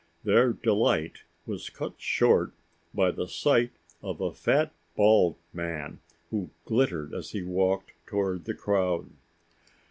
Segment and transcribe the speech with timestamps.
[0.23, 2.53] Their delight was cut short
[2.91, 3.69] by the sight
[4.01, 5.99] of a fat bald man
[6.31, 9.11] who glittered as he walked toward the crowd.